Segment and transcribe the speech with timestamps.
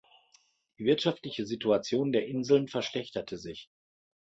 [0.79, 3.69] Die wirtschaftliche Situation der Inseln verschlechterte sich.